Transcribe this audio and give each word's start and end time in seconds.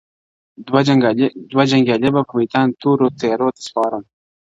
دوه 1.51 1.61
جنگيالي 1.71 2.09
به 2.15 2.21
پء 2.27 2.35
ميدان 2.39 2.67
تورو 2.81 3.07
تيارو 3.19 3.47
ته 3.55 3.61
سپارم~ 3.67 4.03